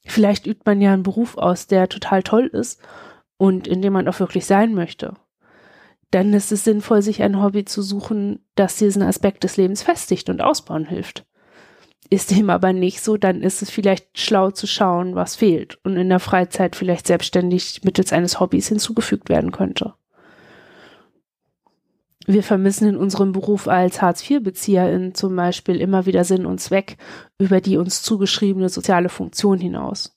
Vielleicht 0.05 0.47
übt 0.47 0.63
man 0.67 0.81
ja 0.81 0.93
einen 0.93 1.03
Beruf 1.03 1.39
aus, 1.39 1.67
der 1.67 1.89
total 1.89 2.23
toll 2.23 2.47
ist 2.47 2.81
und 3.39 3.67
in 3.67 3.81
dem 3.81 3.93
man 3.93 4.07
auch 4.09 4.21
wirklich 4.21 4.45
sein 4.45 4.75
möchte. 4.75 5.15
Dann 6.11 6.33
ist 6.33 6.53
es 6.53 6.65
sinnvoll, 6.65 7.03
sich 7.03 7.23
ein 7.23 7.43
Hobby 7.43 7.65
zu 7.65 7.83
suchen, 7.83 8.45
das 8.55 8.77
diesen 8.77 9.03
Aspekt 9.03 9.43
des 9.45 9.57
Lebens 9.57 9.83
festigt 9.83 10.29
und 10.29 10.43
ausbauen 10.43 10.87
hilft. 10.87 11.27
Ist 12.15 12.31
dem 12.31 12.49
aber 12.49 12.73
nicht 12.73 13.03
so, 13.03 13.17
dann 13.17 13.43
ist 13.43 13.61
es 13.61 13.71
vielleicht 13.71 14.21
schlau 14.21 14.53
zu 14.53 14.69
schauen, 14.69 15.17
was 15.17 15.35
fehlt 15.35 15.81
und 15.83 15.97
in 15.97 16.09
der 16.09 16.21
Freizeit 16.21 16.77
vielleicht 16.77 17.09
selbstständig 17.09 17.81
mittels 17.83 18.13
eines 18.13 18.39
Hobbys 18.39 18.69
hinzugefügt 18.69 19.29
werden 19.29 19.51
könnte. 19.51 19.95
Wir 22.25 22.45
vermissen 22.45 22.89
in 22.89 22.97
unserem 22.97 23.33
Beruf 23.33 23.67
als 23.67 24.01
Hartz-IV-Bezieherin 24.01 25.17
zum 25.17 25.35
Beispiel 25.35 25.81
immer 25.81 26.07
wieder 26.07 26.23
Sinn 26.23 26.47
und 26.47 26.61
Zweck 26.61 26.99
über 27.37 27.61
die 27.61 27.79
uns 27.79 28.03
zugeschriebene 28.03 28.69
soziale 28.69 29.09
Funktion 29.09 29.59
hinaus. 29.59 30.17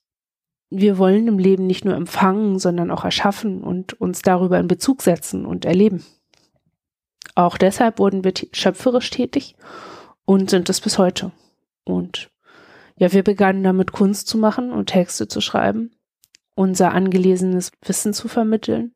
Wir 0.69 0.99
wollen 0.99 1.27
im 1.27 1.39
Leben 1.39 1.65
nicht 1.65 1.83
nur 1.83 1.95
empfangen, 1.95 2.59
sondern 2.59 2.91
auch 2.91 3.05
erschaffen 3.05 3.63
und 3.63 3.99
uns 3.99 4.21
darüber 4.21 4.59
in 4.59 4.67
Bezug 4.67 5.01
setzen 5.01 5.47
und 5.47 5.65
erleben. 5.65 6.05
Auch 7.33 7.57
deshalb 7.57 7.97
wurden 7.97 8.23
wir 8.23 8.33
schöpferisch 8.51 9.09
tätig 9.09 9.55
und 10.25 10.51
sind 10.51 10.69
es 10.69 10.79
bis 10.79 10.99
heute. 10.99 11.31
Und 11.87 12.29
ja, 12.97 13.11
wir 13.13 13.23
begannen 13.23 13.63
damit 13.63 13.91
Kunst 13.91 14.27
zu 14.27 14.37
machen 14.37 14.71
und 14.71 14.87
Texte 14.87 15.27
zu 15.27 15.39
schreiben, 15.41 15.91
unser 16.55 16.91
angelesenes 16.93 17.71
Wissen 17.83 18.13
zu 18.13 18.27
vermitteln 18.27 18.93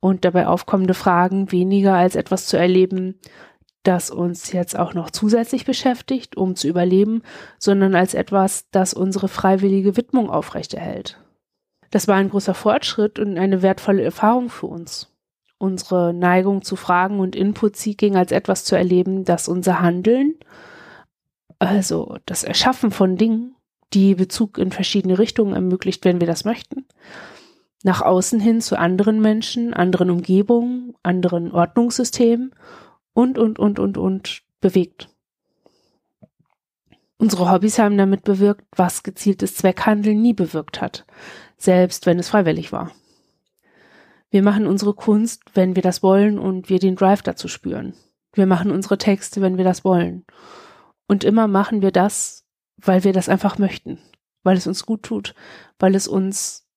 und 0.00 0.24
dabei 0.24 0.46
aufkommende 0.46 0.94
Fragen 0.94 1.52
weniger 1.52 1.94
als 1.94 2.16
etwas 2.16 2.46
zu 2.46 2.56
erleben, 2.56 3.18
das 3.82 4.10
uns 4.10 4.52
jetzt 4.52 4.78
auch 4.78 4.94
noch 4.94 5.10
zusätzlich 5.10 5.64
beschäftigt, 5.64 6.36
um 6.36 6.56
zu 6.56 6.68
überleben, 6.68 7.22
sondern 7.58 7.94
als 7.94 8.14
etwas, 8.14 8.68
das 8.70 8.94
unsere 8.94 9.28
freiwillige 9.28 9.96
Widmung 9.96 10.30
aufrechterhält. 10.30 11.20
Das 11.90 12.06
war 12.06 12.16
ein 12.16 12.30
großer 12.30 12.54
Fortschritt 12.54 13.18
und 13.18 13.38
eine 13.38 13.62
wertvolle 13.62 14.02
Erfahrung 14.02 14.50
für 14.50 14.66
uns. 14.66 15.14
Unsere 15.58 16.12
Neigung 16.12 16.62
zu 16.62 16.76
Fragen 16.76 17.18
und 17.18 17.34
Input-Seeking 17.34 18.14
als 18.16 18.30
etwas 18.30 18.64
zu 18.64 18.76
erleben, 18.76 19.24
das 19.24 19.48
unser 19.48 19.80
Handeln, 19.80 20.34
also 21.58 22.16
das 22.26 22.44
Erschaffen 22.44 22.90
von 22.90 23.16
Dingen, 23.16 23.54
die 23.92 24.14
Bezug 24.14 24.58
in 24.58 24.70
verschiedene 24.70 25.18
Richtungen 25.18 25.54
ermöglicht, 25.54 26.04
wenn 26.04 26.20
wir 26.20 26.26
das 26.26 26.44
möchten, 26.44 26.86
nach 27.82 28.02
außen 28.02 28.40
hin 28.40 28.60
zu 28.60 28.78
anderen 28.78 29.20
Menschen, 29.20 29.72
anderen 29.72 30.10
Umgebungen, 30.10 30.94
anderen 31.02 31.52
Ordnungssystemen 31.52 32.54
und, 33.12 33.38
und, 33.38 33.58
und, 33.58 33.78
und, 33.78 33.98
und 33.98 34.42
bewegt. 34.60 35.08
Unsere 37.18 37.50
Hobbys 37.50 37.78
haben 37.78 37.98
damit 37.98 38.22
bewirkt, 38.22 38.64
was 38.76 39.02
gezieltes 39.02 39.56
Zweckhandeln 39.56 40.20
nie 40.20 40.34
bewirkt 40.34 40.80
hat, 40.80 41.04
selbst 41.56 42.06
wenn 42.06 42.18
es 42.18 42.28
freiwillig 42.28 42.70
war. 42.70 42.92
Wir 44.30 44.42
machen 44.42 44.66
unsere 44.66 44.94
Kunst, 44.94 45.42
wenn 45.54 45.74
wir 45.74 45.82
das 45.82 46.02
wollen 46.02 46.38
und 46.38 46.68
wir 46.68 46.78
den 46.78 46.96
Drive 46.96 47.22
dazu 47.22 47.48
spüren. 47.48 47.94
Wir 48.34 48.46
machen 48.46 48.70
unsere 48.70 48.98
Texte, 48.98 49.40
wenn 49.40 49.56
wir 49.56 49.64
das 49.64 49.84
wollen. 49.84 50.24
Und 51.08 51.24
immer 51.24 51.48
machen 51.48 51.82
wir 51.82 51.90
das, 51.90 52.44
weil 52.76 53.02
wir 53.02 53.12
das 53.12 53.28
einfach 53.28 53.58
möchten, 53.58 53.98
weil 54.44 54.56
es 54.56 54.66
uns 54.66 54.86
gut 54.86 55.02
tut, 55.02 55.34
weil 55.78 55.94
es 55.94 56.06
uns 56.06 56.68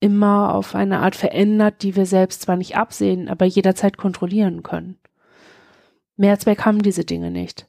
immer 0.00 0.54
auf 0.54 0.74
eine 0.74 0.98
Art 0.98 1.16
verändert, 1.16 1.82
die 1.82 1.96
wir 1.96 2.06
selbst 2.06 2.42
zwar 2.42 2.56
nicht 2.56 2.76
absehen, 2.76 3.28
aber 3.28 3.46
jederzeit 3.46 3.96
kontrollieren 3.96 4.62
können. 4.62 4.98
Mehrzweck 6.16 6.64
haben 6.64 6.82
diese 6.82 7.04
Dinge 7.04 7.30
nicht. 7.30 7.66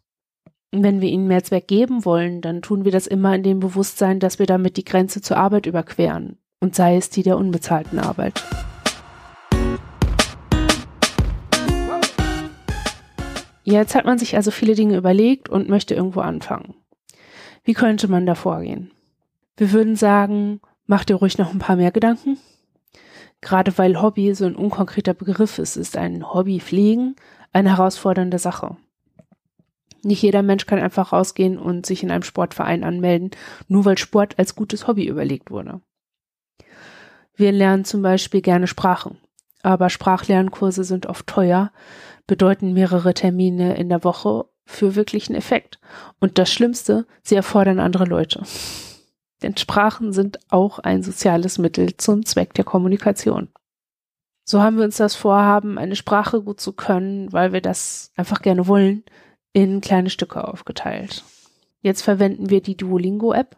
Und 0.72 0.84
wenn 0.84 1.00
wir 1.00 1.10
ihnen 1.10 1.28
Mehrzweck 1.28 1.68
geben 1.68 2.04
wollen, 2.04 2.42
dann 2.42 2.62
tun 2.62 2.84
wir 2.84 2.92
das 2.92 3.08
immer 3.08 3.34
in 3.34 3.44
dem 3.44 3.62
Bewusstsein, 3.62 4.20
dass 4.20 4.38
wir 4.38 4.46
damit 4.46 4.76
die 4.76 4.84
Grenze 4.84 5.22
zur 5.22 5.38
Arbeit 5.38 5.66
überqueren, 5.66 6.38
und 6.60 6.76
sei 6.76 6.98
es 6.98 7.10
die 7.10 7.24
der 7.24 7.38
unbezahlten 7.38 8.00
Arbeit. 8.00 8.44
Jetzt 13.66 13.96
hat 13.96 14.06
man 14.06 14.18
sich 14.18 14.36
also 14.36 14.52
viele 14.52 14.76
Dinge 14.76 14.96
überlegt 14.96 15.50
und 15.50 15.70
möchte 15.70 15.96
irgendwo 15.96 16.22
anfangen. 16.22 16.76
Wie 17.64 17.74
könnte 17.74 18.08
man 18.08 18.26
da 18.26 18.36
vorgehen? 18.36 18.92
Wir 19.58 19.72
würden 19.72 19.96
sagen, 19.96 20.62
Mach 20.88 21.04
dir 21.04 21.16
ruhig 21.16 21.38
noch 21.38 21.52
ein 21.52 21.60
paar 21.60 21.76
mehr 21.76 21.92
Gedanken. 21.92 22.38
Gerade 23.42 23.78
weil 23.78 24.02
Hobby 24.02 24.34
so 24.34 24.46
ein 24.46 24.56
unkonkreter 24.56 25.14
Begriff 25.14 25.60
ist, 25.60 25.78
ist 25.78 25.98
ein 25.98 26.34
Hobby 26.34 26.60
pflegen 26.60 27.16
eine 27.54 27.78
herausfordernde 27.78 28.38
Sache. 28.38 28.78
Nicht 30.04 30.22
jeder 30.22 30.44
Mensch 30.44 30.66
kann 30.66 30.80
einfach 30.80 31.14
rausgehen 31.14 31.58
und 31.58 31.86
sich 31.86 32.04
in 32.04 32.12
einem 32.12 32.24
Sportverein 32.24 32.84
anmelden, 32.84 33.32
nur 33.68 33.86
weil 33.86 33.98
Sport 33.98 34.38
als 34.38 34.56
gutes 34.56 34.88
Hobby 34.88 35.08
überlegt 35.08 35.50
wurde. 35.50 35.82
Wir 37.36 37.52
lernen 37.52 37.86
zum 37.86 38.02
Beispiel 38.02 38.42
gerne 38.42 38.68
Sprachen, 38.68 39.18
aber 39.64 39.90
Sprachlernkurse 39.90 40.84
sind 40.84 41.08
oft 41.08 41.26
teuer, 41.28 41.72
bedeuten 42.28 42.74
mehrere 42.74 43.14
Termine 43.14 43.76
in 43.76 43.90
der 43.90 44.04
Woche 44.04 44.46
für 44.66 44.96
wirklichen 44.96 45.36
Effekt. 45.36 45.80
Und 46.20 46.38
das 46.38 46.52
Schlimmste, 46.52 47.06
sie 47.24 47.36
erfordern 47.36 47.80
andere 47.80 48.06
Leute. 48.06 48.44
Denn 49.42 49.58
Sprachen 49.58 50.14
sind 50.14 50.40
auch 50.50 50.80
ein 50.80 51.04
soziales 51.04 51.58
Mittel 51.58 51.98
zum 51.98 52.26
Zweck 52.26 52.54
der 52.54 52.64
Kommunikation. 52.64 53.50
So 54.44 54.62
haben 54.62 54.78
wir 54.78 54.86
uns 54.86 54.98
das 54.98 55.16
Vorhaben, 55.16 55.78
eine 55.78 55.96
Sprache 55.96 56.42
gut 56.42 56.62
zu 56.62 56.74
können, 56.74 57.34
weil 57.34 57.52
wir 57.52 57.62
das 57.62 58.12
einfach 58.16 58.42
gerne 58.42 58.68
wollen, 58.68 59.04
in 59.54 59.82
kleine 59.82 60.10
Stücke 60.10 60.48
aufgeteilt. 60.48 61.24
Jetzt 61.82 62.02
verwenden 62.02 62.50
wir 62.50 62.62
die 62.62 62.78
Duolingo-App. 62.78 63.58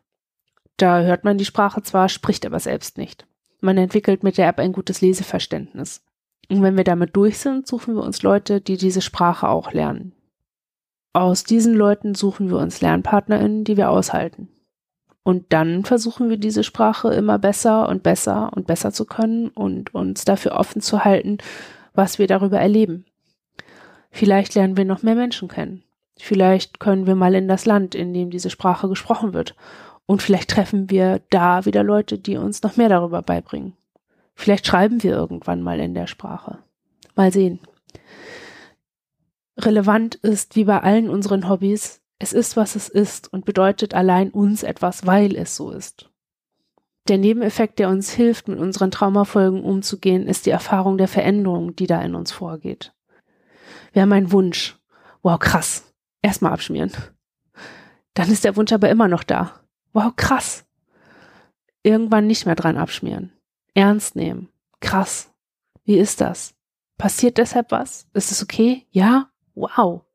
Da 0.77 1.01
hört 1.01 1.23
man 1.23 1.37
die 1.37 1.45
Sprache 1.45 1.81
zwar, 1.81 2.07
spricht 2.07 2.45
aber 2.45 2.59
selbst 2.59 2.97
nicht. 2.97 3.25
Man 3.59 3.77
entwickelt 3.77 4.23
mit 4.23 4.37
der 4.37 4.47
App 4.47 4.59
ein 4.59 4.73
gutes 4.73 5.01
Leseverständnis. 5.01 6.03
Und 6.49 6.61
wenn 6.61 6.77
wir 6.77 6.83
damit 6.83 7.15
durch 7.15 7.39
sind, 7.39 7.67
suchen 7.67 7.95
wir 7.95 8.03
uns 8.03 8.21
Leute, 8.23 8.61
die 8.61 8.77
diese 8.77 9.01
Sprache 9.01 9.49
auch 9.49 9.73
lernen. 9.73 10.13
Aus 11.13 11.43
diesen 11.43 11.73
Leuten 11.73 12.15
suchen 12.15 12.49
wir 12.49 12.57
uns 12.57 12.81
LernpartnerInnen, 12.81 13.63
die 13.63 13.75
wir 13.75 13.89
aushalten. 13.89 14.49
Und 15.23 15.51
dann 15.51 15.83
versuchen 15.83 16.29
wir 16.29 16.37
diese 16.37 16.63
Sprache 16.63 17.13
immer 17.13 17.37
besser 17.37 17.89
und 17.89 18.01
besser 18.01 18.51
und 18.55 18.65
besser 18.65 18.93
zu 18.93 19.05
können 19.05 19.49
und 19.49 19.93
uns 19.93 20.23
dafür 20.23 20.53
offen 20.53 20.81
zu 20.81 21.03
halten, 21.03 21.39
was 21.93 22.17
wir 22.17 22.27
darüber 22.27 22.59
erleben. 22.59 23.05
Vielleicht 24.09 24.55
lernen 24.55 24.77
wir 24.77 24.85
noch 24.85 25.03
mehr 25.03 25.15
Menschen 25.15 25.49
kennen. 25.49 25.83
Vielleicht 26.17 26.79
können 26.79 27.07
wir 27.07 27.15
mal 27.15 27.35
in 27.35 27.47
das 27.47 27.65
Land, 27.65 27.93
in 27.93 28.13
dem 28.13 28.29
diese 28.29 28.49
Sprache 28.49 28.87
gesprochen 28.87 29.33
wird. 29.33 29.55
Und 30.05 30.21
vielleicht 30.21 30.49
treffen 30.49 30.89
wir 30.89 31.21
da 31.29 31.65
wieder 31.65 31.83
Leute, 31.83 32.17
die 32.17 32.37
uns 32.37 32.63
noch 32.63 32.77
mehr 32.77 32.89
darüber 32.89 33.21
beibringen. 33.21 33.73
Vielleicht 34.37 34.67
schreiben 34.67 35.01
wir 35.01 35.13
irgendwann 35.13 35.63
mal 35.63 35.79
in 35.79 35.95
der 35.95 36.05
Sprache. 36.05 36.59
Mal 37.15 37.33
sehen. 37.33 37.59
Relevant 39.57 40.13
ist, 40.15 40.55
wie 40.55 40.63
bei 40.63 40.79
allen 40.79 41.09
unseren 41.09 41.49
Hobbys, 41.49 42.01
es 42.19 42.33
ist, 42.33 42.55
was 42.55 42.75
es 42.75 42.87
ist 42.87 43.33
und 43.33 43.45
bedeutet 43.45 43.95
allein 43.95 44.29
uns 44.29 44.61
etwas, 44.61 45.07
weil 45.07 45.35
es 45.35 45.55
so 45.55 45.71
ist. 45.71 46.11
Der 47.07 47.17
Nebeneffekt, 47.17 47.79
der 47.79 47.89
uns 47.89 48.11
hilft, 48.11 48.47
mit 48.47 48.59
unseren 48.59 48.91
Traumafolgen 48.91 49.63
umzugehen, 49.63 50.27
ist 50.27 50.45
die 50.45 50.51
Erfahrung 50.51 50.99
der 50.99 51.07
Veränderung, 51.07 51.75
die 51.75 51.87
da 51.87 51.99
in 52.03 52.13
uns 52.13 52.31
vorgeht. 52.31 52.93
Wir 53.91 54.03
haben 54.03 54.13
einen 54.13 54.31
Wunsch. 54.31 54.77
Wow, 55.23 55.39
krass. 55.39 55.91
Erstmal 56.21 56.53
abschmieren. 56.53 56.91
Dann 58.13 58.31
ist 58.31 58.43
der 58.43 58.55
Wunsch 58.55 58.71
aber 58.71 58.89
immer 58.89 59.07
noch 59.07 59.23
da. 59.23 59.61
Wow, 59.93 60.15
krass. 60.15 60.63
Irgendwann 61.81 62.27
nicht 62.27 62.45
mehr 62.45 62.55
dran 62.55 62.77
abschmieren. 62.77 63.31
Ernst 63.77 64.15
nehmen. 64.15 64.49
Krass. 64.79 65.31
Wie 65.85 65.97
ist 65.97 66.21
das? 66.21 66.55
Passiert 66.97 67.37
deshalb 67.37 67.71
was? 67.71 68.07
Ist 68.13 68.31
es 68.31 68.41
okay? 68.43 68.85
Ja? 68.91 69.29
Wow 69.55 70.07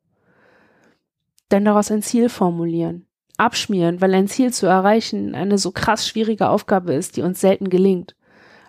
dann 1.52 1.64
daraus 1.64 1.90
ein 1.90 2.02
Ziel 2.02 2.28
formulieren. 2.28 3.07
Abschmieren, 3.37 4.00
weil 4.00 4.14
ein 4.14 4.28
Ziel 4.28 4.52
zu 4.52 4.66
erreichen 4.66 5.35
eine 5.35 5.59
so 5.59 5.71
krass 5.71 6.07
schwierige 6.07 6.49
Aufgabe 6.49 6.95
ist, 6.95 7.16
die 7.16 7.23
uns 7.23 7.40
selten 7.40 7.71
gelingt. 7.71 8.14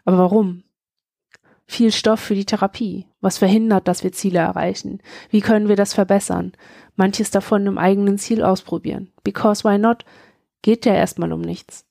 Aber 0.06 0.18
warum? 0.18 0.64
Viel 1.66 1.92
Stoff 1.92 2.20
für 2.20 2.36
die 2.36 2.46
Therapie. 2.46 3.08
Was 3.22 3.38
verhindert, 3.38 3.88
dass 3.88 4.04
wir 4.04 4.12
Ziele 4.12 4.40
erreichen? 4.40 5.02
Wie 5.30 5.42
können 5.42 5.70
wir 5.70 5.76
das 5.76 5.94
verbessern? 5.94 6.54
Manches 6.96 7.32
davon 7.32 7.66
im 7.68 7.78
eigenen 7.78 8.18
Ziel 8.18 8.44
ausprobieren. 8.44 9.12
Because 9.24 9.64
why 9.64 9.78
not? 9.78 10.06
Geht 10.62 10.86
ja 10.86 10.94
erstmal 10.94 11.32
um 11.32 11.42
nichts. 11.42 11.86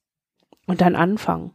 Und 0.66 0.80
dann 0.80 0.94
anfangen. 0.94 1.52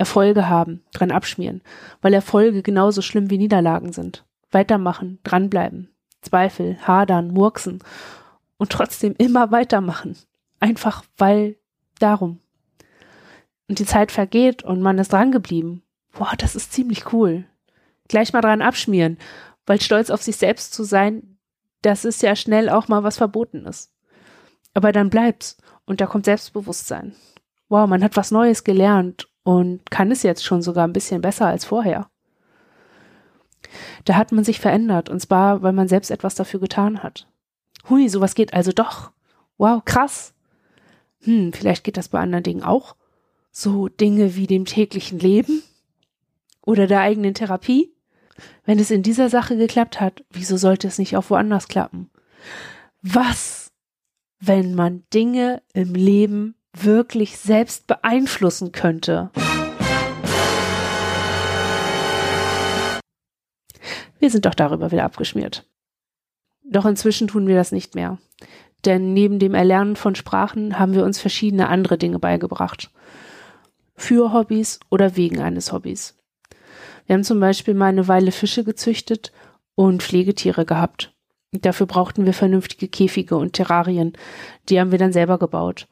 Erfolge 0.00 0.48
haben, 0.48 0.82
dran 0.94 1.10
abschmieren, 1.10 1.60
weil 2.00 2.14
Erfolge 2.14 2.62
genauso 2.62 3.02
schlimm 3.02 3.28
wie 3.28 3.36
Niederlagen 3.36 3.92
sind. 3.92 4.24
Weitermachen, 4.50 5.18
dranbleiben. 5.24 5.90
Zweifel, 6.22 6.78
hadern, 6.86 7.28
murksen 7.28 7.84
und 8.56 8.72
trotzdem 8.72 9.14
immer 9.18 9.50
weitermachen. 9.50 10.16
Einfach 10.58 11.04
weil 11.18 11.56
darum. 11.98 12.40
Und 13.68 13.78
die 13.78 13.84
Zeit 13.84 14.10
vergeht 14.10 14.62
und 14.62 14.80
man 14.80 14.98
ist 14.98 15.12
dran 15.12 15.32
geblieben. 15.32 15.82
Boah, 16.12 16.32
das 16.36 16.56
ist 16.56 16.72
ziemlich 16.72 17.12
cool. 17.12 17.44
gleich 18.08 18.32
mal 18.32 18.40
dran 18.40 18.62
abschmieren, 18.62 19.18
weil 19.66 19.80
stolz 19.82 20.10
auf 20.10 20.22
sich 20.22 20.36
selbst 20.36 20.72
zu 20.72 20.82
sein, 20.82 21.38
das 21.82 22.04
ist 22.06 22.22
ja 22.22 22.34
schnell 22.34 22.70
auch 22.70 22.88
mal 22.88 23.04
was 23.04 23.18
Verbotenes. 23.18 23.94
Aber 24.72 24.92
dann 24.92 25.10
bleibt's 25.10 25.58
und 25.84 26.00
da 26.00 26.06
kommt 26.06 26.24
Selbstbewusstsein. 26.24 27.14
Wow, 27.68 27.86
man 27.86 28.02
hat 28.02 28.16
was 28.16 28.30
Neues 28.30 28.64
gelernt 28.64 29.29
und 29.50 29.90
kann 29.90 30.12
es 30.12 30.22
jetzt 30.22 30.44
schon 30.44 30.62
sogar 30.62 30.86
ein 30.86 30.92
bisschen 30.92 31.22
besser 31.22 31.46
als 31.46 31.64
vorher. 31.64 32.08
Da 34.04 34.14
hat 34.14 34.30
man 34.30 34.44
sich 34.44 34.60
verändert 34.60 35.08
und 35.08 35.18
zwar, 35.18 35.60
weil 35.62 35.72
man 35.72 35.88
selbst 35.88 36.12
etwas 36.12 36.36
dafür 36.36 36.60
getan 36.60 37.02
hat. 37.02 37.26
Hui, 37.88 38.08
sowas 38.08 38.36
geht 38.36 38.54
also 38.54 38.70
doch. 38.70 39.10
Wow, 39.58 39.84
krass. 39.84 40.34
Hm, 41.22 41.52
vielleicht 41.52 41.82
geht 41.82 41.96
das 41.96 42.10
bei 42.10 42.20
anderen 42.20 42.44
Dingen 42.44 42.62
auch. 42.62 42.94
So 43.50 43.88
Dinge 43.88 44.36
wie 44.36 44.46
dem 44.46 44.66
täglichen 44.66 45.18
Leben 45.18 45.64
oder 46.64 46.86
der 46.86 47.00
eigenen 47.00 47.34
Therapie. 47.34 47.92
Wenn 48.64 48.78
es 48.78 48.92
in 48.92 49.02
dieser 49.02 49.28
Sache 49.28 49.56
geklappt 49.56 50.00
hat, 50.00 50.24
wieso 50.30 50.58
sollte 50.58 50.86
es 50.86 50.98
nicht 50.98 51.16
auch 51.16 51.28
woanders 51.28 51.66
klappen? 51.66 52.08
Was, 53.02 53.72
wenn 54.38 54.76
man 54.76 55.02
Dinge 55.12 55.60
im 55.72 55.94
Leben 55.94 56.54
wirklich 56.72 57.38
selbst 57.38 57.86
beeinflussen 57.86 58.72
könnte? 58.72 59.30
Wir 64.18 64.30
sind 64.30 64.44
doch 64.44 64.54
darüber 64.54 64.92
wieder 64.92 65.04
abgeschmiert. 65.04 65.66
Doch 66.62 66.86
inzwischen 66.86 67.28
tun 67.28 67.46
wir 67.46 67.56
das 67.56 67.72
nicht 67.72 67.94
mehr. 67.94 68.18
Denn 68.84 69.12
neben 69.12 69.38
dem 69.38 69.54
Erlernen 69.54 69.96
von 69.96 70.14
Sprachen 70.14 70.78
haben 70.78 70.94
wir 70.94 71.04
uns 71.04 71.18
verschiedene 71.18 71.68
andere 71.68 71.98
Dinge 71.98 72.18
beigebracht. 72.18 72.90
Für 73.94 74.32
Hobbys 74.32 74.80
oder 74.88 75.16
wegen 75.16 75.40
eines 75.40 75.72
Hobbys. 75.72 76.18
Wir 77.06 77.14
haben 77.14 77.24
zum 77.24 77.40
Beispiel 77.40 77.74
mal 77.74 77.86
eine 77.86 78.08
Weile 78.08 78.30
Fische 78.30 78.62
gezüchtet 78.62 79.32
und 79.74 80.02
Pflegetiere 80.02 80.64
gehabt. 80.64 81.12
Dafür 81.52 81.86
brauchten 81.86 82.24
wir 82.26 82.32
vernünftige 82.32 82.88
Käfige 82.88 83.36
und 83.36 83.54
Terrarien. 83.54 84.12
Die 84.68 84.78
haben 84.78 84.92
wir 84.92 84.98
dann 84.98 85.12
selber 85.12 85.38
gebaut. 85.38 85.88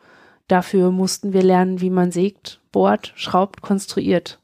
Dafür 0.48 0.90
mussten 0.90 1.32
wir 1.32 1.42
lernen, 1.42 1.80
wie 1.80 1.90
man 1.90 2.10
sägt, 2.10 2.60
bohrt, 2.72 3.12
schraubt, 3.16 3.62
konstruiert. 3.62 4.40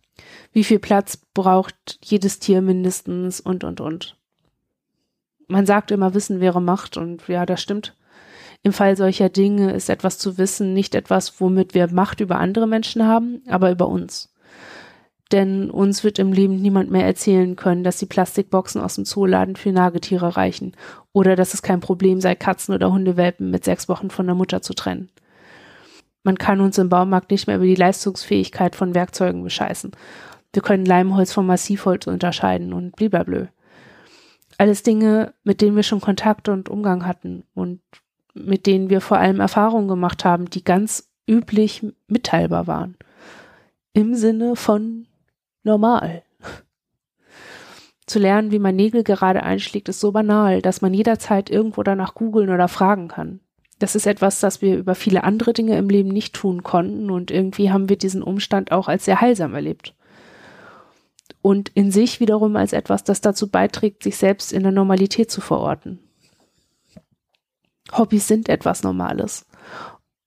Wie 0.52 0.64
viel 0.64 0.78
Platz 0.78 1.16
braucht 1.16 1.98
jedes 2.02 2.38
Tier 2.38 2.62
mindestens 2.62 3.40
und, 3.40 3.64
und, 3.64 3.80
und. 3.80 4.16
Man 5.48 5.66
sagt 5.66 5.90
immer, 5.90 6.14
Wissen 6.14 6.40
wäre 6.40 6.62
Macht 6.62 6.96
und 6.96 7.26
ja, 7.28 7.44
das 7.44 7.60
stimmt. 7.60 7.96
Im 8.62 8.72
Fall 8.72 8.96
solcher 8.96 9.28
Dinge 9.28 9.72
ist 9.72 9.90
etwas 9.90 10.16
zu 10.16 10.38
wissen 10.38 10.72
nicht 10.72 10.94
etwas, 10.94 11.40
womit 11.40 11.74
wir 11.74 11.92
Macht 11.92 12.20
über 12.20 12.38
andere 12.38 12.66
Menschen 12.66 13.06
haben, 13.06 13.42
aber 13.48 13.70
über 13.70 13.88
uns 13.88 14.34
denn 15.34 15.68
uns 15.68 16.04
wird 16.04 16.20
im 16.20 16.32
Leben 16.32 16.62
niemand 16.62 16.90
mehr 16.92 17.04
erzählen 17.04 17.56
können, 17.56 17.82
dass 17.82 17.98
die 17.98 18.06
Plastikboxen 18.06 18.80
aus 18.80 18.94
dem 18.94 19.04
Zooladen 19.04 19.56
für 19.56 19.72
Nagetiere 19.72 20.36
reichen 20.36 20.76
oder 21.12 21.34
dass 21.34 21.54
es 21.54 21.62
kein 21.62 21.80
Problem 21.80 22.20
sei, 22.20 22.36
Katzen 22.36 22.72
oder 22.72 22.92
Hundewelpen 22.92 23.50
mit 23.50 23.64
sechs 23.64 23.88
Wochen 23.88 24.10
von 24.10 24.26
der 24.26 24.36
Mutter 24.36 24.62
zu 24.62 24.74
trennen. 24.74 25.10
Man 26.24 26.38
kann 26.38 26.60
uns 26.60 26.78
im 26.78 26.88
Baumarkt 26.88 27.30
nicht 27.30 27.46
mehr 27.46 27.56
über 27.56 27.66
die 27.66 27.74
Leistungsfähigkeit 27.74 28.74
von 28.74 28.94
Werkzeugen 28.94 29.44
bescheißen. 29.44 29.92
Wir 30.52 30.62
können 30.62 30.86
Leimholz 30.86 31.32
vom 31.32 31.46
Massivholz 31.46 32.06
unterscheiden 32.06 32.72
und 32.72 32.96
bliblablö. 32.96 33.46
Alles 34.56 34.82
Dinge, 34.82 35.34
mit 35.44 35.60
denen 35.60 35.76
wir 35.76 35.82
schon 35.82 36.00
Kontakt 36.00 36.48
und 36.48 36.68
Umgang 36.68 37.06
hatten 37.06 37.44
und 37.54 37.80
mit 38.34 38.66
denen 38.66 38.88
wir 38.88 39.00
vor 39.00 39.18
allem 39.18 39.40
Erfahrungen 39.40 39.88
gemacht 39.88 40.24
haben, 40.24 40.48
die 40.48 40.64
ganz 40.64 41.10
üblich 41.28 41.86
mitteilbar 42.08 42.66
waren. 42.66 42.96
Im 43.92 44.14
Sinne 44.14 44.56
von 44.56 45.06
normal. 45.62 46.22
Zu 48.06 48.18
lernen, 48.18 48.50
wie 48.50 48.58
man 48.58 48.76
Nägel 48.76 49.02
gerade 49.02 49.42
einschlägt, 49.42 49.88
ist 49.88 50.00
so 50.00 50.12
banal, 50.12 50.62
dass 50.62 50.82
man 50.82 50.94
jederzeit 50.94 51.50
irgendwo 51.50 51.82
danach 51.82 52.14
googeln 52.14 52.50
oder 52.50 52.68
fragen 52.68 53.08
kann. 53.08 53.40
Das 53.78 53.94
ist 53.96 54.06
etwas, 54.06 54.40
das 54.40 54.62
wir 54.62 54.76
über 54.76 54.94
viele 54.94 55.24
andere 55.24 55.52
Dinge 55.52 55.76
im 55.76 55.88
Leben 55.88 56.10
nicht 56.10 56.34
tun 56.34 56.62
konnten 56.62 57.10
und 57.10 57.30
irgendwie 57.30 57.70
haben 57.70 57.88
wir 57.88 57.96
diesen 57.96 58.22
Umstand 58.22 58.72
auch 58.72 58.88
als 58.88 59.04
sehr 59.04 59.20
heilsam 59.20 59.54
erlebt. 59.54 59.94
Und 61.42 61.70
in 61.70 61.90
sich 61.90 62.20
wiederum 62.20 62.56
als 62.56 62.72
etwas, 62.72 63.04
das 63.04 63.20
dazu 63.20 63.50
beiträgt, 63.50 64.02
sich 64.02 64.16
selbst 64.16 64.52
in 64.52 64.62
der 64.62 64.72
Normalität 64.72 65.30
zu 65.30 65.40
verorten. 65.40 65.98
Hobbys 67.92 68.26
sind 68.26 68.48
etwas 68.48 68.82
Normales. 68.82 69.46